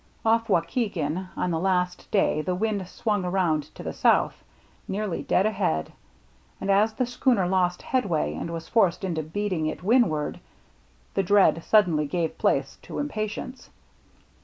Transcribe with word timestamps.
OfF 0.25 0.49
Waukegan 0.49 1.29
on 1.37 1.51
the 1.51 1.59
last 1.59 2.09
day 2.09 2.41
the 2.41 2.55
wind 2.55 2.87
swung 2.87 3.23
around 3.23 3.61
to 3.75 3.83
the 3.83 3.93
south, 3.93 4.43
nearly 4.87 5.21
dead 5.21 5.45
ahead; 5.45 5.93
and 6.59 6.71
as 6.71 6.93
the 6.93 7.05
schooner 7.05 7.47
lost 7.47 7.83
headway 7.83 8.33
and 8.33 8.49
was 8.49 8.67
forced 8.67 9.03
140 9.03 9.31
THE 9.31 9.39
MERRT 9.39 9.45
ANNE 9.53 9.59
into 9.59 9.67
beating 9.69 9.77
to 9.77 9.85
windward, 9.85 10.39
the 11.13 11.21
dread 11.21 11.63
suddenly 11.63 12.07
gave 12.07 12.39
place 12.39 12.79
to 12.81 12.97
impatience. 12.97 13.69